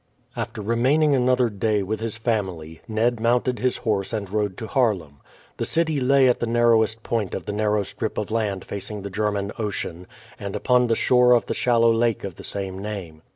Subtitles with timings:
[0.35, 5.19] After remaining another day with his family, Ned mounted his horse and rode to Haarlem.
[5.57, 9.11] The city lay at the narrowest point of the narrow strip of land facing the
[9.11, 10.07] German Ocean,
[10.39, 13.21] and upon the shore of the shallow lake of the same name.